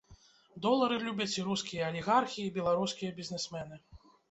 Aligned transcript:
Долары 0.65 0.97
любяць 1.07 1.35
і 1.35 1.45
рускія 1.51 1.83
алігархі, 1.91 2.41
і 2.47 2.53
беларускія 2.59 3.15
бізнесмены. 3.21 3.83